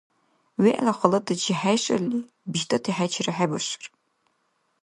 [0.63, 2.19] ВегӀ халатачи хӀешалли,
[2.51, 3.83] биштӀати хӀечира хӀебашар.